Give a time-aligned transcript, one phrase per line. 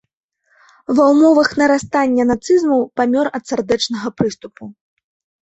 [0.99, 4.63] Ва ўмовах нарастання нацызму памёр ад сардэчнага прыступу.